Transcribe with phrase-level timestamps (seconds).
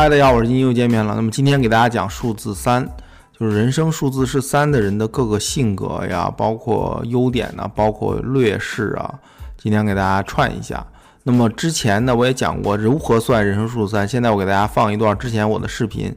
[0.00, 1.16] 嗨，大家好，我是金又见面了。
[1.16, 2.88] 那么今天给大家讲数字三，
[3.36, 9.12] 就是人生数字是三的人的各个性格呀，包括优点呢，包括劣势啊。
[9.60, 10.86] 今天给大家串一下。
[11.24, 14.06] 那么之前呢，我也讲过如何算人生数字三。
[14.06, 16.14] 现在我给大家放一段之前我的视频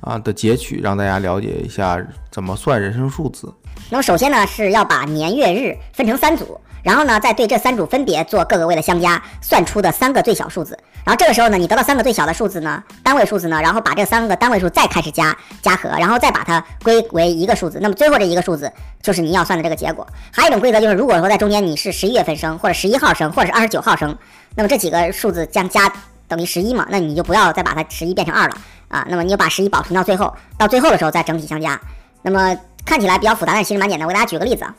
[0.00, 3.52] 啊的截取，让大家了解一下怎么算人生数字。
[3.90, 6.58] 那么首先呢，是要把年月日分成三组。
[6.82, 10.78] 然后呢，再对这三组分别做各个位的相加，算出的三个最小数字。
[11.04, 17.78] 然后这个时候呢，你得到三个最小的数字呢，单位数字呢，然后把这三个单位数再开始加加和，然后再把它归为一个数字。
[17.80, 18.70] 那么最后这一个数字
[19.02, 20.06] 就是你要算的这个结果。
[20.32, 24.16] 还有一种规则就是，如果说在中间你是十一月份生，或者十一号生，或者是二十九号生，
[24.54, 25.90] 那么这几个数字将加
[26.26, 28.54] 等于十一嘛，那你就不要再把它十一变成二了
[28.88, 29.06] 啊。
[29.08, 31.80] 那么你就把十一保存到最后，到最后的时候再整体相加。
[32.22, 32.54] 那么
[32.84, 34.06] 看起来比较复杂，但其实蛮简单。
[34.06, 34.74] 我给大家举个例子啊。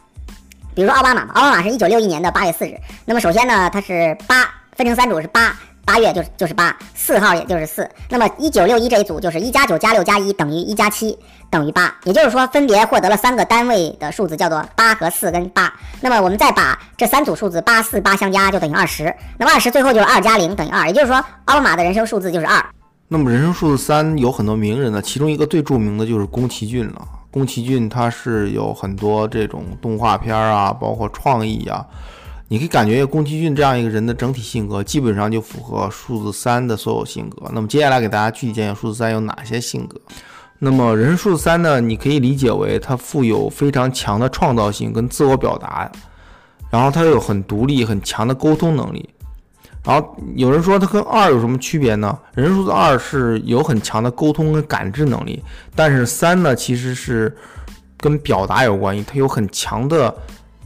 [0.76, 2.78] 比如说奥巴马，奥巴马是一九六一年的八月四日。
[3.06, 5.54] 那么首先呢，它是八分成三组是八，
[5.86, 7.90] 八月就是就是八，四号也就是四。
[8.09, 11.17] 那么一九六一这一组就是一加九加六加一等于一加七
[11.50, 15.73] 等于八，也就是说分别获得了三个单位的数字，叫做八和四跟八。
[16.02, 19.14] 那么我们再把这三组数字八四八相加，就等于二十。
[19.38, 22.64] 那么二十最后就是二加零等于二，也就是说奥巴马的人生数字就是二。
[23.08, 27.02] 那么人生数字三有很多名人呢，其中一个最著名的就是宫崎骏了。
[27.31, 31.86] 宫崎骏他是有很多这种动画片啊，包括创意啊，
[32.50, 37.50] 你可以感觉宫崎骏这样一个人的整体性格，基本上就符合数字三的所有性格。
[37.53, 40.02] 那么接下来给大家具体讲讲数字三有哪些性格。
[40.58, 45.89] 那么人数三呢，你可以理解为他富有非常强的创造性跟自我表达，
[46.72, 49.08] 然后他有很独立、很强的沟通能力。
[49.86, 52.17] 然后有人说它跟二有什么区别呢？
[52.34, 55.41] 人数字二是有很强的沟通跟感知能力，
[55.75, 57.34] 但是三呢其实是
[57.97, 60.13] 跟表达有关系，它有很强的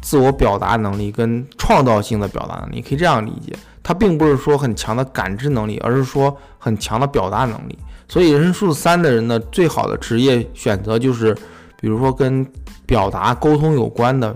[0.04, 3.52] 自我表达能力跟创造性的表达能力，可以这样理解。
[3.82, 7.80] 它并不是说很强的感知能力，而是说很强的表达能力。
[8.08, 11.34] 所以人数三的人呢，最好的职业选择就是，
[11.81, 12.46] 比如说跟
[12.86, 14.36] 表达沟通有关的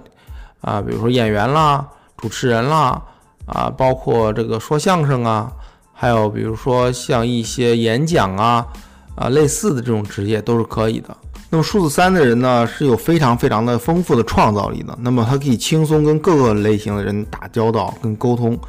[0.61, 2.99] 啊，比如说演员啦、主持人啦。
[3.45, 5.49] 啊，包括这个说相声啊，
[5.93, 8.67] 还有比如说像一些演讲啊，
[9.15, 11.15] 啊类似的这种职业都是可以的。
[11.49, 14.97] 那么数字三的人呢，是有非常非常的丰富的创造力的。
[15.01, 18.59] 那么他可以轻松跟各个类型的人打交道跟沟通。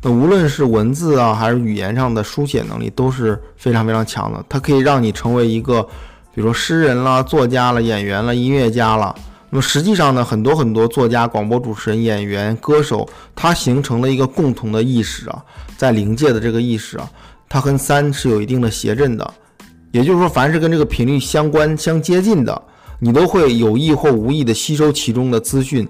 [0.00, 4.44] 那无论是文字啊，还是语言上的书写能力，都是非常非常强的。
[4.48, 5.82] 它可以让你成为一个，
[6.34, 9.14] 比如说诗人啦、作家啦、演员啦、音乐家啦。
[9.50, 13.06] 那么实际上呢，很多很多作家、广播主持人、演员、歌手，
[13.36, 15.44] 他形成了一个共同的意识啊，
[15.76, 17.08] 在灵界的这个意识啊，
[17.48, 19.34] 它跟三是有一定的谐振的。
[19.92, 22.60] 也就是说，凡是跟这个频率相关、相接近的，
[22.98, 25.88] 你都会有意或无意的吸收其中的资讯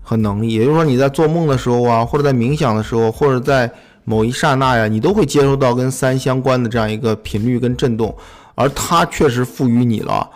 [0.00, 0.54] 和能力。
[0.54, 3.70] 也就是说，你在做梦的时候啊，或者在冥想的时候，或者在
[4.04, 8.16] 某一刹那呀，你都会接收到跟三相关的这样一个频率跟震动，
[8.54, 10.26] 而它确实赋予你了。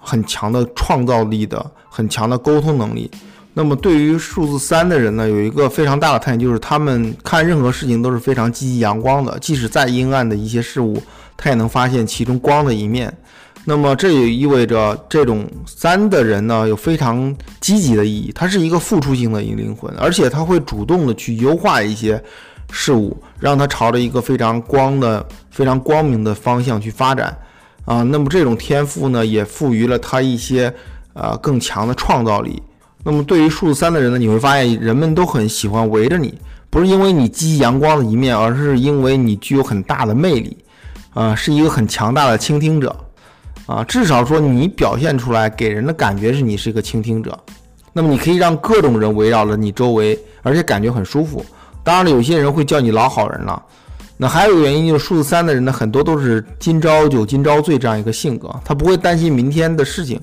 [0.00, 3.10] 很强的创造力的，很强的沟通能力。
[3.52, 10.96] 那么对于数字三的人呢，有一个非常大的特点，就是他们看任何事情都是非常积极阳光的，即使再阴暗的一些事物，
[11.38, 13.10] 他也能发现其中光的一面。
[13.64, 22.22] 那么这也意味着这种三的人呢，有非常积极的意义，他是一个付出性的一个灵魂，而且他会主动的去优化一些
[22.70, 27.36] 事物，让他朝着一个非常光的、非常光明的方向去发展。
[27.84, 30.72] 啊，那么这种天赋呢，也赋予了他一些
[31.12, 32.62] 呃更强的创造力。
[33.04, 36.34] 那么对于数字三的人呢，你会发现人们都很喜欢围着你，
[36.70, 40.56] 不是因为你积极阳光的一面，而是因为你具有很大的魅力，
[41.18, 42.94] 啊，是一个很强大的倾听者，
[43.66, 47.36] 啊，至少说你表现出来给人的感觉是你是一个倾听者。
[47.92, 51.44] 那么你可以让各种人围绕着你周围，而且感觉很舒服。
[51.82, 53.60] 当然了，有些人会叫你老好人了。
[54.16, 60.20] 那还有一个原因就是数字三的人呢，很多都是今朝酒今朝醉这样一个性格，他不会担心明天的事情，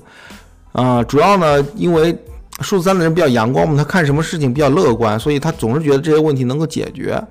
[0.72, 2.16] 啊，主要呢，因为
[2.62, 7.22] 数字三的人比较阳光嘛，他看什么事情比较乐观，所以他总是觉得这些问题能够解决，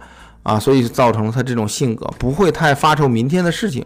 [0.45, 3.85] 啊，所以造成了他这种性格，不会太发愁明天的事情，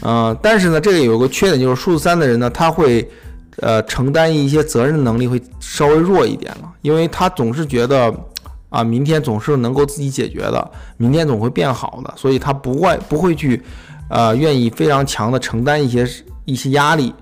[0.00, 3.08] 呃，但是呢，这个有个缺点就是数字三的人呢，他会，
[3.58, 8.12] 呃，承担一些责任能力会稍微弱一点了，因为他总是觉得。
[8.70, 13.62] 啊，明天总是能够自己解决的，明天总会变好的，所以他不会不会去，
[14.10, 16.06] 呃，愿意非常强的承担一些
[16.44, 17.14] 一些压力，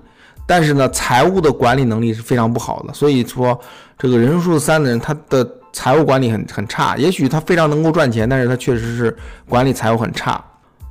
[0.45, 3.57] 但是呢，财务的管理能力是非常不好的，所以说
[3.97, 9.15] 这个人数三的人，他的财务管理很很差，也许他非常能够赚钱，但是他确实是
[9.47, 10.43] 管理财务很差，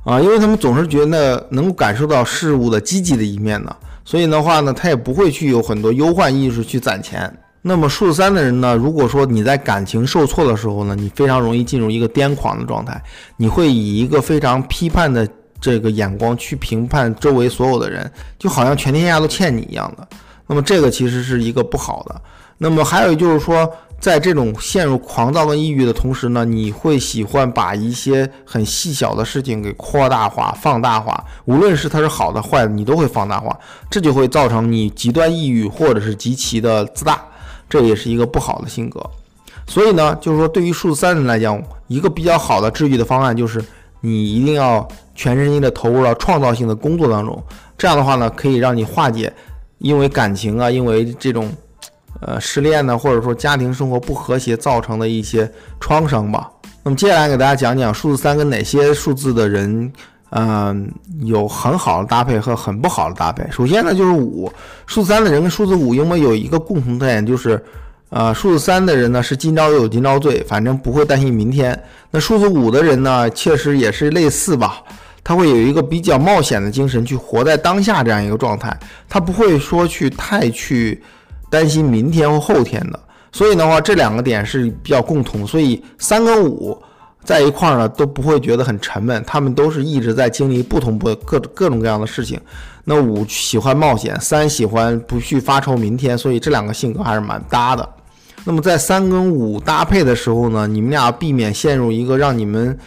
[0.03, 3.75] 啊，因为他们总是觉得能够感受到事物的积极的一面呢，
[4.05, 7.31] 所以的话呢，他也不会去有很多忧患意识去攒钱。
[7.63, 8.75] 那么数字三的人呢？
[8.77, 13.01] 如果说你在感情受挫的时候呢，你非常容易进入一个癫狂的状态，
[13.35, 15.27] 你会以一个非常批判的
[15.59, 18.09] 这个眼光去评判周围所有的人，
[18.39, 20.07] 就好像全天下都欠你一样的。
[20.45, 22.21] 那么这个其实是一个不好的。
[22.57, 33.57] 那么还有就是说，在这种陷入狂躁跟抑郁的同时呢，你会喜欢把一些很细小的事情给扩大化、放大化，无论是它是好的坏的，你都会放大化，
[33.89, 37.19] 这就会造成你极端抑郁或者是极其的自大，
[37.67, 39.03] 这也是一个不好的性格。
[39.65, 43.59] 所以呢，就是说对于数字三人来讲，一个比较好的治愈的方案就是
[44.01, 47.43] 你一定要全身心的投入到创造性的工作当中，
[47.75, 49.33] 这样的话呢，可以让你化解
[49.79, 51.51] 因为感情啊，因为这种。
[52.19, 55.49] 呃，失恋呢，或者说家庭生活不和谐造成的一些
[55.79, 56.49] 创伤吧。
[56.83, 59.91] 那么接下来给大家讲讲数字三跟哪些数字的人，
[60.31, 60.89] 嗯，
[61.21, 63.45] 有很好的搭配和很不好的搭配。
[63.51, 64.51] 首先呢，就是五，
[64.87, 67.63] 数字三的人跟数字五因为有一个共同特点，就是
[68.09, 71.77] 呃，数字三的人呢是今朝有今朝醉，反正不会担心明天。
[72.09, 74.81] 那数字五的人呢，确实也是类似吧，
[75.23, 78.75] 他会有一个比较冒险的精神，去活在当下这样一个状态，
[79.07, 80.99] 他不会说去太去。
[81.49, 82.99] 担心明天或后天的，
[83.31, 86.77] 所以的话，这两个点是比较共同，所以三跟五
[87.23, 92.39] 在一块儿呢都不会觉得很沉闷，他们都是一直在经历不同不各各种各样的事情。
[92.83, 97.87] 那五喜欢冒险，三喜欢不去发愁明天，所以这两个性格还是蛮搭的。
[98.43, 102.77] 那么在三跟五搭配的时候呢，你们俩避免陷入一个让你们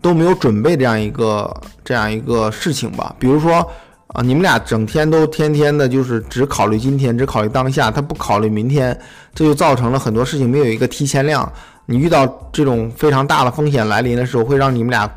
[0.00, 3.66] 都没有准备这样一个这样一个事情吧，比如说。
[4.12, 8.98] 啊，你们俩整天都天天的，就是只考虑今天，只考虑当下，他不考虑明天，
[9.34, 11.50] 这就造成了很多事情没有一个提前量。
[11.86, 15.08] 你遇到这种非常大的风险来临的时候，会让你们俩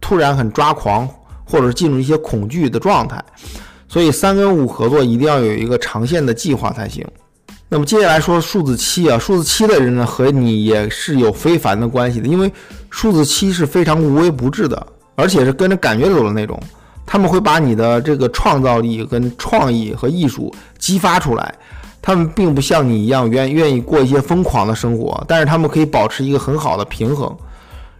[0.00, 1.08] 突然很抓狂，
[1.44, 3.22] 或者进入一些恐惧的状态。
[3.86, 7.06] 所以三跟五合作一定要有一个长线的计划才行。
[7.68, 12.52] 那么接下来说数字七啊，数字七的人呢和你也是有非凡的关系的，因为
[12.90, 16.60] 数字七是非常无微不至的，而且是跟着感觉走的那种。
[17.10, 21.54] 他们会把你的这个创造力、跟创意和艺术激发出来。
[22.02, 27.34] 他们并不像你一样愿愿意过一些疯狂的生活，但是他们可以保持一个很好的平衡。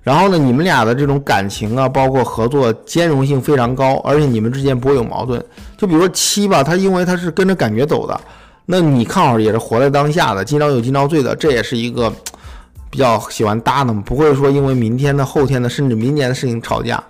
[0.02, 5.42] 然后呢，你们俩的这种感情啊，包括合作兼容性非常高，而且你们之间不会有矛盾。
[5.76, 8.18] 就比如说七吧，他因为他是跟着感觉走的，
[8.66, 12.10] 那你看好也是活在当下的，今朝有今朝醉的，这也是一个
[12.88, 17.02] 比较喜欢搭的，不会说因为明天的、后天的，甚至明年的事情吵架。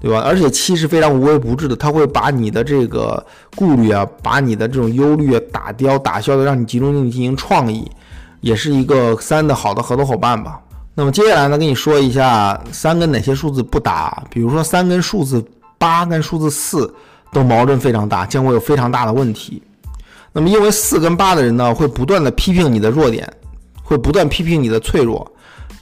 [0.00, 0.20] 对吧？
[0.20, 3.24] 而且七是非常无微不至的，他会把你的这个
[3.56, 7.90] 顾虑啊，把你的这种忧虑啊打掉、打消的，让你集中精力进行创意，
[8.40, 10.60] 也是一个三的好的合作伙伴吧。
[10.94, 15.44] 那么接下来呢，跟你说一下三跟哪些数字不搭，比如说三跟数字
[15.78, 16.92] 八跟数字四
[17.32, 19.62] 都矛盾非常大，将会有非常大的问题。
[20.32, 23.28] 那么因为四跟八的人呢，会不断的批评你的弱点，
[23.82, 25.28] 会不断批评你的脆弱，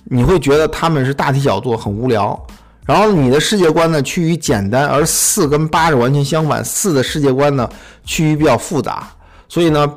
[0.05, 2.47] 你会觉得他们是大题小做，很无聊。
[2.87, 7.69] 然后你的世界观呢趋于简单，而四跟八是完全相反，四的世界观呢
[8.05, 9.09] 趋于比较复杂，
[9.49, 9.93] 所以呢，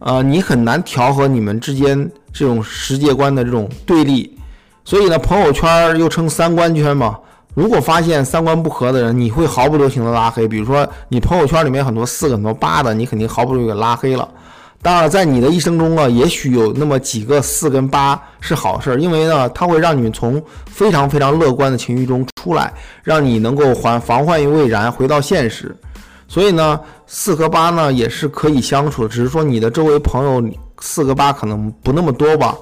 [0.00, 4.36] 呃，你很难调和你们之间这种世界观的这种对立，
[4.84, 7.18] 所以呢，朋友圈又称三观圈嘛。
[7.54, 10.48] 如果发现三观不合的人，你会毫不留情的拉黑。
[10.48, 14.28] 比如说你朋友圈里面很多四很多八的，你肯定毫不犹豫给拉黑了。
[14.84, 22.70] 当然，在你的一生中啊，也许有那么几个四跟八是好事儿，因为呢，它会让你从非常非常乐观的情绪中出来，
[23.02, 25.74] 让你能够还防患于未然，回到现实。
[26.28, 30.46] 所以呢，四和八呢也是可以相处的，只是说你的周围朋友
[30.78, 32.54] 四个八可能不那么多吧，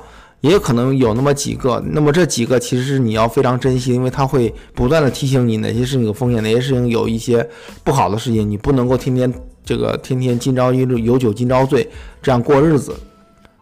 [0.42, 1.82] 也可能有那么几个。
[1.84, 7.44] 那么这几个其实是你要非常珍惜，因为他会不断的提醒你哪些事情有风险，哪些事情有一些
[7.82, 9.34] 不好的事情，你不能够天天。
[9.64, 11.88] 这个天天今朝有有酒今朝醉，
[12.20, 12.94] 这样过日子，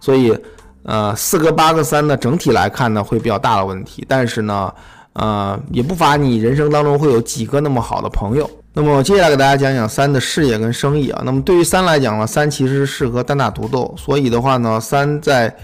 [0.01, 0.37] 所以，
[0.83, 4.05] 呃，四个八个三呢，整体来看呢，会比较大的问题。
[4.09, 4.73] 但是呢，
[5.13, 8.51] 呃，也不乏你人生当中会有几个那么好的朋友。
[8.73, 11.23] 那么接下来给大家讲讲三的事业跟生意啊。
[11.25, 15.55] 那么对于三来讲呢，三其实适合单打独斗，所以的话呢，三在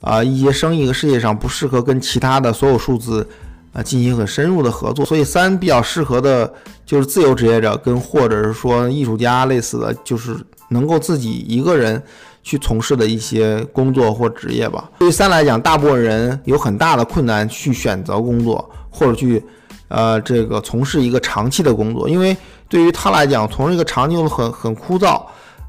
[0.00, 3.26] 啊一些生意和事业上不适合跟其他的所有数字。
[3.72, 6.52] 啊，进行很深入的合作，所以三比较适合的
[6.84, 10.36] 就是自由职业者跟或者是说艺术家类似的，就是
[10.70, 12.02] 能够自己一个人
[12.42, 14.90] 去从事的一些工作或职业吧。
[14.98, 19.40] 对于三来讲，大部分人有很大的困难去选择工作或者去
[19.86, 22.36] 呃这个从事一个长期的工作，因为
[22.68, 25.22] 对于他来讲，从事一个长期很很枯燥。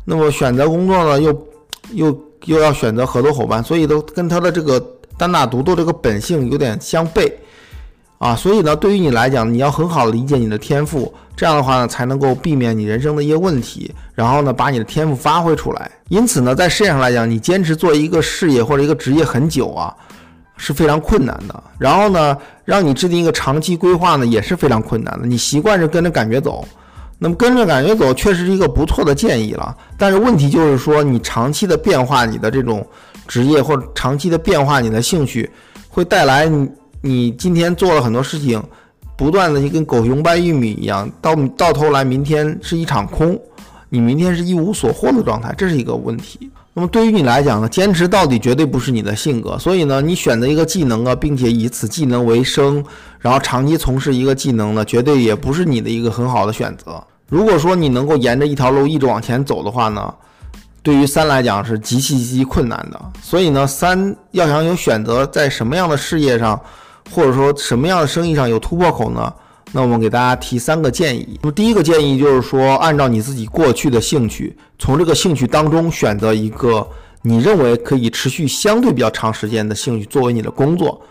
[0.06, 1.48] 那么选择工作呢，又
[1.92, 4.84] 又又要选择合作伙伴，所以都跟他的这个
[5.20, 7.32] 单打独斗这个本性有点相悖。
[8.22, 15.90] 啊，所以呢，对于你来讲，你要很好的理解你的天赋，这样的话呢，才能够避免你人生的一些问题，然后呢，把你的天赋发挥出来。
[16.10, 19.92] 因此呢，在事业上来讲，你坚持做一个事业或者一个职业很久啊，
[20.56, 21.64] 是非常困难的。
[21.80, 25.26] 然后呢，让你制定一个长期规划呢，也是非常困难的。
[25.26, 26.64] 你习惯着跟着感觉走，
[27.18, 29.76] 那么跟着感觉走确实是一个不错的建议了。
[29.98, 32.86] 但是问题就是说，你长期的变化你的这种
[33.28, 35.50] 职业，或者长期的变化你的兴趣，
[35.90, 36.70] 会带来你
[37.02, 38.62] 你今天做了很多事情，
[39.18, 43.40] 不断的就跟狗熊掰玉米一样，到到头来明天是一场空，
[43.90, 46.50] 你明天是一无所获的状态，这是一个问题。
[46.74, 52.84] 那么对于你来讲呢，坚持到底绝对不是你的性格，所以呢，你选择一个技能啊，并且以此技能为生，
[53.20, 57.04] 然后长期从事一个技能呢，绝对也不是你的一个很好的选择。
[57.28, 60.14] 如果说你能够沿着一条路一直往前走的话呢，
[60.82, 63.02] 对于三来讲是极其极其困难的。
[63.22, 66.58] 所以呢，三要想有选择，在什么样的事业上，
[67.10, 69.34] 或者说什么样的生意上有突破口呢？
[69.74, 71.40] 那我们给大家提三个建议。
[71.42, 76.86] 那么第一个建议就是说，按照你自己过去的兴趣，从这个兴趣当中选择一个
[77.22, 81.02] 你认为可以持续相对比较长时间的兴趣作为你的工作，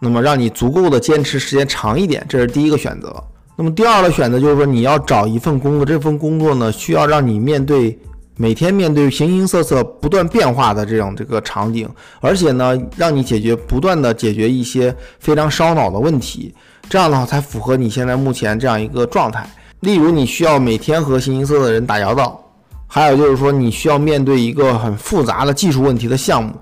[0.00, 3.14] 那么让你足够的坚持时间长一点，这是第一个选择。
[3.54, 7.96] 那么第二个选择就是说，你要找一份工作，这份工作呢需要让你面对
[8.38, 11.88] 每天面对形形色色不断变化的这种这个场景，
[12.20, 16.54] 而且呢让你解决不断的解决一些非常烧脑的问题。
[16.88, 19.44] 这样的话才符合你现在目前这样一个状态。
[19.80, 22.40] 例如，你需要每天和形形色色的人打交道，
[22.86, 26.52] 还有就是说，你需要面对一个很复杂的技术问题的项目，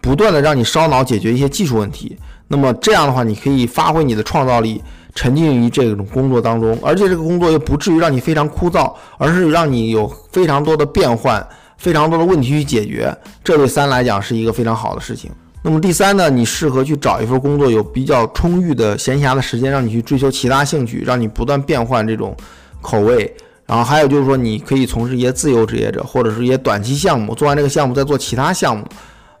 [0.00, 2.16] 不断的让你烧脑解决一些技术问题。
[2.48, 4.82] 那么这样的话，你可以发挥你的创造力，
[5.14, 13.14] 沉浸于这种工作当中，而且这个工作又不至于让你非常枯燥，而是让你有非常多的变换，非常多的问题去解决。
[13.44, 15.30] 这对三来讲是一个非常好的事情。
[15.64, 22.36] 那么第三呢，你适合去找一份工作，有比较充裕的闲暇的时间，让你去追求其他兴趣，让你不断变换这种
[22.80, 23.32] 口味。
[23.64, 28.84] 然后还有就是说，你可以从事一些自由职业者，或者是一些短期项目，做完这个项目再做其他项目。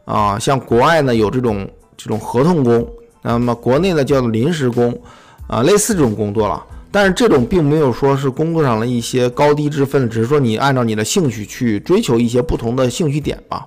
[0.04, 2.86] 啊，像国外呢有这种这种合同工，
[3.22, 4.96] 那么国内呢叫做临时工，
[5.52, 6.64] 啊，类似这种工作了。
[6.90, 13.66] 但是这种并没有说是工作上的一些高低之分，只是说你按照你的兴趣去追求一些不同的兴趣点吧。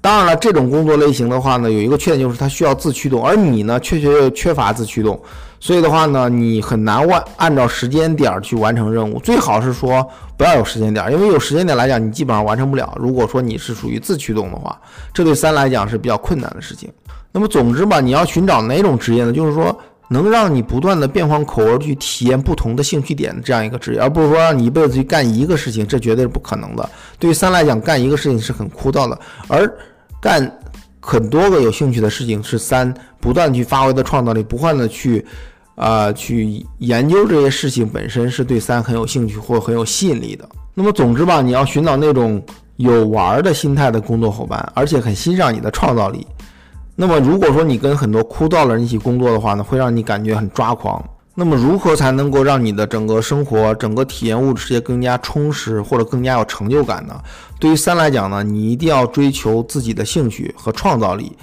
[0.00, 5.20] 当然了，这种工作类型的话呢，有一个缺点就是它需要自驱动，而你呢，确实又缺乏自驱动，
[5.58, 9.18] 所以的话呢，你很难完按照时间点去完成任务。
[9.18, 10.04] 最好是说
[10.36, 12.96] 不要有时间点，因为有时间点来讲，你基本上完成不了。
[13.00, 14.80] 如果说你是属于自驱动的话，
[15.12, 16.88] 这对三来讲是比较困难的事情。
[17.32, 19.32] 那么总之吧，你要寻找哪种职业呢？
[19.32, 19.78] 就是说
[20.12, 26.90] 能让你不断的变换口味去体验不同的兴趣点的这样一个职业，而不是说让你一辈子去干一个事情，这绝对是不可能的。
[27.16, 29.72] 对于三来讲，干一个事情是很枯燥的，而
[30.20, 30.58] 干
[30.98, 35.24] 很多个有兴趣的事情是三，不断去发挥的创造力，不断的去，
[35.76, 40.48] 啊，去研究这些事情本身是对三很有兴趣或很有吸引力的。
[40.74, 42.42] 那么总之吧，你要寻找那种
[42.78, 46.26] 有玩的心态的工作伙伴，而且很欣赏你的创造力。
[47.00, 51.02] 那么如果说你跟很多枯燥的人一起工作的话呢，会让你感觉很抓狂。
[51.34, 57.18] 那么如何才能够让你的整个生活、整个体验物质世界更加充实或者更加有成就感呢？
[57.58, 61.34] 对于三来讲呢，你一定要追求自己的兴趣和创造力，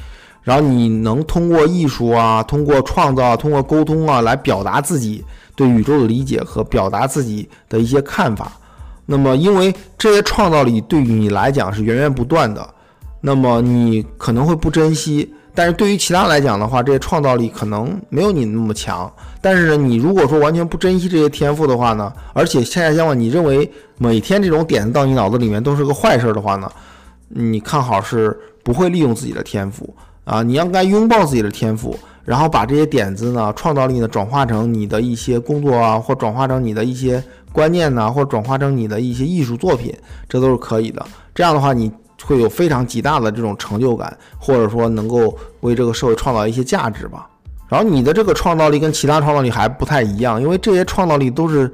[0.44, 8.52] 然后你能通过艺术啊、通过创造、通过沟通啊来表达自己对宇宙的理解和表达自己的一些看法。
[9.08, 12.70] 那么因为这些创造力对于你来讲是源源不断的，
[13.22, 15.34] 那么你可能会不珍惜。
[15.58, 19.12] 但是对于其他来讲的话，这些创造力可能没有你那么强。
[19.42, 26.72] 但是呢，你如果说完全不珍惜这些天赋的话呢，而且恰恰相反，你认为每天这种点子到你脑子里面都是个坏事的话呢，
[27.30, 29.92] 你看好是不会利用自己的天赋
[30.26, 30.44] 啊。
[30.44, 39.92] 你应该拥抱自己的天赋，然后把这些点子呢、创造力呢转化成你的一些工作啊，或转化成你的一些观念呐，或转化成你的一些艺术作品，
[40.30, 41.04] 这都是可以的。
[41.34, 41.92] 这样的话，你。
[42.26, 47.28] 会有非常极大的这种成就感，或者说能够为这个社会创造一些价值吧。
[47.70, 51.70] 然后你的这个创造力跟其他创造力还不太一样，因为这些创造力都是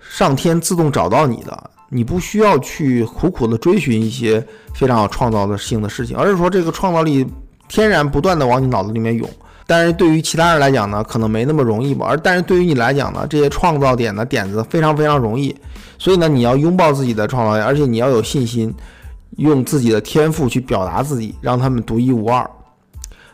[0.00, 7.24] 上天自动找到你的，你不需要去苦苦的追寻一些非常有创造的性的事情，而是说这个创造力
[7.68, 9.28] 天然不断的往你脑子里面涌。
[9.68, 12.06] 但是对于其他人来讲呢，可能没那么容易吧。
[12.08, 15.54] 而但是对于你来讲呢，这些创造点的点子非常非常容易，
[15.96, 18.74] 所以呢，你要拥抱自己的创造力，而且你要有信心。
[19.36, 22.48] 用自己的天赋去表达自己，让他们独一无二。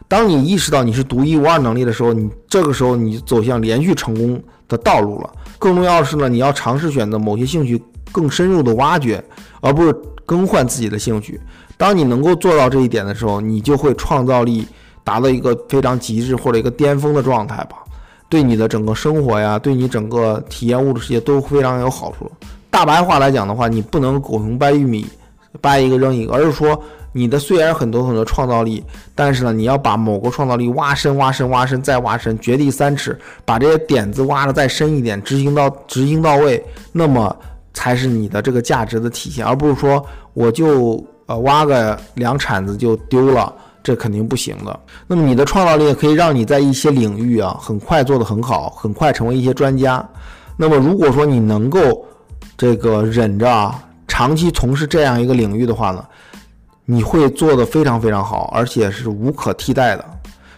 [0.06, 5.30] 当你意识到你是独一无二能力的时候，你这个时候你走向连续成功的道路了。
[5.58, 7.82] 更重要的是呢，你要尝试选择某些兴趣
[8.12, 9.24] 更深入的挖掘，
[9.60, 9.92] 而不是
[10.26, 11.40] 更换自己的兴趣。
[11.76, 14.66] 当你能够做到这一点的时候，你就会创造力
[15.02, 17.78] 达到一个非常极致或者一个巅峰的状态吧。
[18.28, 22.30] 对你的整个生活呀，对你整个体验物质世界都非常有好处。
[22.70, 25.06] 大白话来讲的话，你不能狗熊掰玉米。
[25.60, 26.80] 掰一个扔一个，而是说
[27.12, 28.84] 你的虽然很多很多创造力，
[29.14, 37.34] 但是呢，你要把某个创造力挖深、挖深、挖深再挖深，掘地三尺，把这些点子挖的再深一点，执行到执行到位，那么
[37.72, 43.52] 才是你的这个价值的体现，而不是说我就呃挖个两铲子就丢了。
[43.84, 44.80] 这肯定不行的。
[45.06, 50.02] 那么你的创造力可以让你在一些领域啊，很快做得很好，很快成为一些专家。
[50.56, 52.02] 那么如果说你能够
[52.56, 56.04] 这个忍着啊，长期从事这样一个领域的话呢，
[56.84, 60.04] 你会做得非常非常好，而且是无可替代的。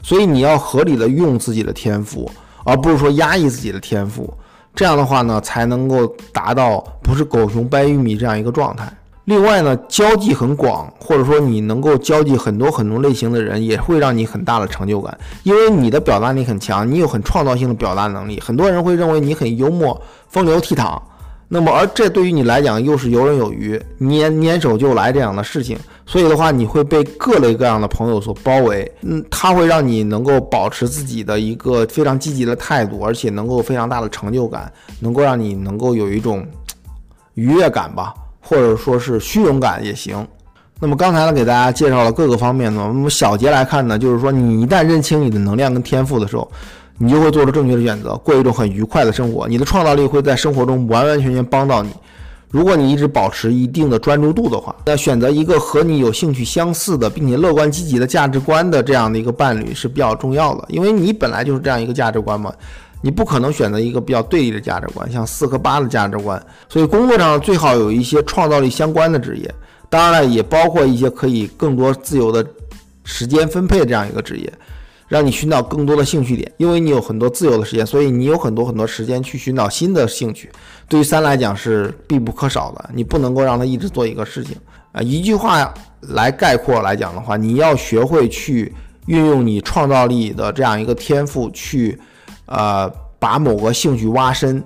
[0.03, 2.31] 所以你要合理的用自己的天赋，
[2.65, 4.33] 而不是说压抑自己的天赋。
[4.75, 8.93] 这样的话呢，才能够达到不是狗熊掰玉米这样一个状态。
[9.25, 20.97] 另外呢，交际很广，或者说你能够交际很多很多类型的人，也会让你很大的成就感，因为你的表达力很强，你有很创造性的表达能力，很多人会认为你很幽默、风流倜傥。
[21.49, 28.91] 那么，而这对于你来讲又是游刃有余、拈拈手就来这样的事情，所以的话，你会被各类各样的朋友所包围。
[29.03, 36.47] 嗯，它会让你能够保持自己的一个非常积极的态度，而且能够非常大的成就感，能够让你能够有一种
[37.35, 38.13] 愉悦感吧。
[38.49, 40.25] 或者说是虚荣感也行。
[40.79, 42.85] 那么刚才呢，给大家介绍了各个方面呢。
[42.87, 46.49] 那么小结来看呢，就是说你一旦认清你的能量跟天赋的时候，
[46.99, 49.47] 你就会做出正确的选择，过一种很愉快的生活。
[49.47, 51.91] 你的创造力会在生活中完完全全帮到你。
[52.51, 62.53] 如果你一直保持一定的专注度的话，那选择一个和你有兴趣相似的，并且乐观积极的价值观的这样的一个伴侣是比较重要的，因为你本来就是这样一个价值观嘛。
[63.03, 66.43] 你不可能选择一个比较对立的价值观，像四和八的价值观。
[66.69, 69.55] 所以工作上最好有一些创造力相关的职业，
[69.91, 72.45] 当然了，也包括一些可以更多自由的
[73.05, 74.53] 时间分配的这样一个职业，
[75.09, 76.51] 让你寻找更多的兴趣点。
[76.57, 80.51] 因为你有很多自由的时间，所以你有很多很多时间去寻找新的兴趣。
[80.89, 84.57] 对于三来讲是必不可少的，你不能够让他一直做一个事情
[84.93, 85.01] 啊。
[85.03, 88.73] 一句话来概括来讲的话，你要学会去
[89.07, 92.01] 运用你创造力的这样一个天赋去。
[92.49, 94.63] 呃，把某个兴趣挖深，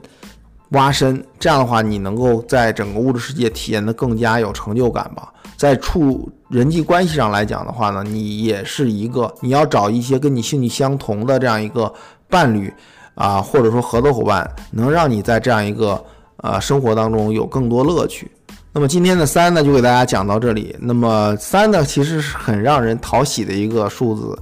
[0.72, 5.32] 挖深，这样的话，你能够在整个物质世界体验的更加有成就感吧。
[5.60, 11.92] 在处人际关系上来讲的话呢，你也是一个，你要找一些跟你兴趣相同的这样一个
[12.30, 12.72] 伴侣
[13.14, 16.02] 啊，或者说合作伙伴，能让你在这样一个
[16.38, 18.30] 呃生活当中有更多乐趣。
[18.72, 20.74] 那么今天的三呢，就给大家讲到这里。
[20.80, 24.34] 那么三呢，其实是很让人讨喜的一个数字。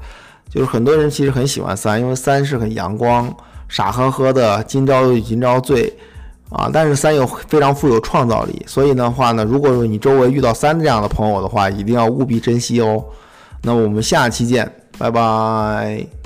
[0.48, 3.28] 就是很多人其实很喜欢三，因为三是很阳光、
[3.66, 5.92] 傻呵呵的，今朝有今朝醉
[6.51, 6.71] 啊。
[6.73, 13.05] 但是三又非常富有创造力，所以的话呢，如果说你周围遇到三这样的朋友的话，一定要务必珍惜哦。
[13.63, 16.17] 那我们下期见，拜拜。